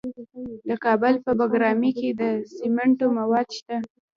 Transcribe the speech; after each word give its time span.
د 0.67 0.69
کابل 0.85 1.13
په 1.25 1.31
بګرامي 1.39 1.91
کې 1.99 2.09
د 2.19 2.23
سمنټو 2.55 3.07
مواد 3.17 3.47
شته. 3.57 3.77